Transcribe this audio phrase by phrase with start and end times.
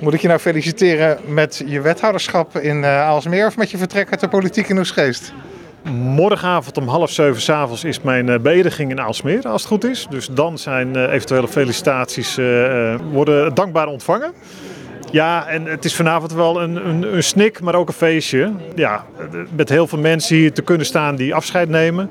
[0.00, 4.10] Moet ik je nou feliciteren met je wethouderschap in uh, Aalsmeer of met je vertrek
[4.10, 5.32] uit de politiek in Oesgeest?
[5.92, 10.06] Morgenavond om half zeven s'avonds is mijn uh, beëdiging in Aalsmeer, als het goed is.
[10.10, 12.38] Dus dan zijn uh, eventuele felicitaties
[13.12, 14.32] worden dankbaar ontvangen.
[15.10, 18.52] Ja, en het is vanavond wel een, een, een snik, maar ook een feestje.
[18.74, 19.04] Ja,
[19.56, 22.10] met heel veel mensen hier te kunnen staan die afscheid nemen.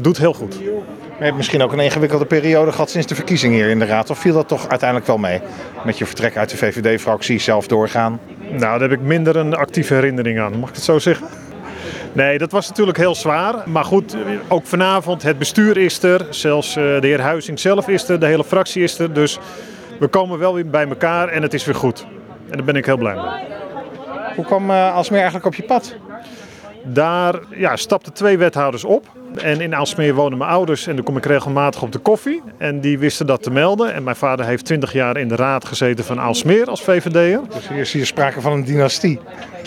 [0.00, 0.58] Doet heel goed.
[1.18, 4.10] Je hebt misschien ook een ingewikkelde periode gehad sinds de verkiezing hier in de Raad.
[4.10, 5.40] Of viel dat toch uiteindelijk wel mee?
[5.84, 8.20] Met je vertrek uit de VVD-fractie, zelf doorgaan?
[8.38, 10.58] Nou, daar heb ik minder een actieve herinnering aan.
[10.58, 11.26] Mag ik het zo zeggen?
[12.12, 13.54] Nee, dat was natuurlijk heel zwaar.
[13.66, 14.16] Maar goed,
[14.48, 16.26] ook vanavond, het bestuur is er.
[16.30, 18.20] Zelfs de heer Huizing zelf is er.
[18.20, 19.12] De hele fractie is er.
[19.12, 19.38] Dus
[19.98, 22.06] we komen wel weer bij elkaar en het is weer goed.
[22.50, 23.44] En daar ben ik heel blij mee.
[24.36, 25.94] Hoe kwam uh, Alsmeer eigenlijk op je pad?
[26.84, 29.06] Daar ja, stapten twee wethouders op.
[29.36, 32.42] En in Aalsmeer wonen mijn ouders en dan kom ik regelmatig op de koffie.
[32.58, 33.94] En die wisten dat te melden.
[33.94, 37.40] En mijn vader heeft 20 jaar in de raad gezeten van Aalsmeer als VVD'er.
[37.54, 39.20] Dus hier is hier sprake van een dynastie?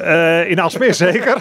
[0.00, 1.36] Uh, in Aalsmeer zeker.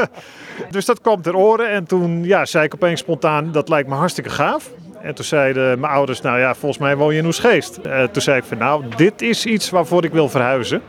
[0.70, 1.68] dus dat kwam ter oren.
[1.68, 4.70] En toen ja, zei ik opeens spontaan, dat lijkt me hartstikke gaaf.
[5.02, 7.78] En toen zeiden mijn ouders, nou ja, volgens mij woon je in Oesgeest.
[7.86, 10.82] Uh, toen zei ik van, nou, dit is iets waarvoor ik wil verhuizen.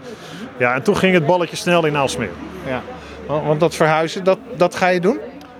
[0.57, 2.29] Ja, en toen ging het balletje snel in Aalsmeer.
[2.67, 2.81] Ja,
[3.27, 5.19] want dat verhuizen, dat, dat ga je doen?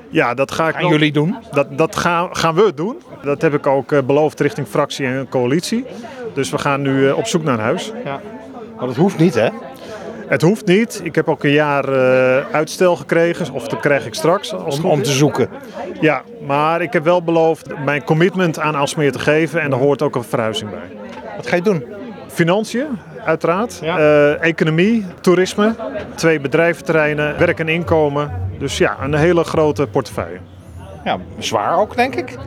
[0.10, 1.36] Ja, dat ga ik gaan jullie doen?
[1.52, 3.02] Dat, dat gaan, gaan we doen.
[3.24, 5.86] Dat heb ik ook uh, beloofd richting fractie en coalitie.
[6.34, 7.92] Dus we gaan nu uh, op zoek naar een huis.
[8.04, 8.22] Ja.
[8.78, 9.50] Maar dat hoeft niet, hè?
[10.28, 11.02] Het hoeft niet.
[11.04, 14.54] Ik heb ook een jaar uh, uitstel gekregen, of dat krijg ik straks.
[14.54, 15.50] Als om, om te zoeken.
[16.00, 20.02] Ja, maar ik heb wel beloofd mijn commitment aan Aalsmeer te geven en daar hoort
[20.02, 20.98] ook een verhuizing bij.
[21.36, 21.84] Wat ga je doen?
[22.34, 22.88] Financiën,
[23.26, 23.80] uiteraard.
[23.82, 24.00] Ja.
[24.00, 25.76] Uh, economie, toerisme,
[26.16, 28.32] twee bedrijventerreinen, werk en inkomen.
[28.60, 30.38] Dus ja, een hele grote portefeuille.
[31.04, 32.38] Ja, zwaar ook, denk ik.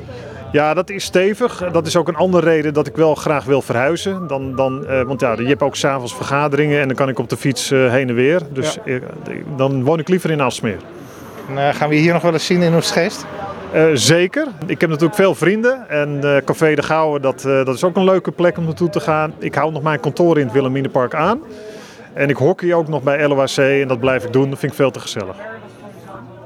[0.53, 1.71] Ja, dat is stevig.
[1.73, 4.27] Dat is ook een andere reden dat ik wel graag wil verhuizen.
[4.27, 7.29] Dan, dan, uh, want ja, je hebt ook s'avonds vergaderingen en dan kan ik op
[7.29, 8.41] de fiets uh, heen en weer.
[8.53, 8.99] Dus ja.
[9.57, 10.79] dan woon ik liever in Aalsmeer.
[11.57, 13.27] En, gaan we hier nog wel eens zien in Oostgeest?
[13.75, 14.47] Uh, zeker.
[14.67, 15.89] Ik heb natuurlijk veel vrienden.
[15.89, 18.89] En uh, Café de Gouwen, dat, uh, dat is ook een leuke plek om naartoe
[18.89, 19.35] te gaan.
[19.39, 21.41] Ik hou nog mijn kantoor in het Wilhelminapark aan.
[22.13, 24.51] En ik hockey ook nog bij LOAC en dat blijf ik doen.
[24.51, 25.37] Dat vind ik veel te gezellig.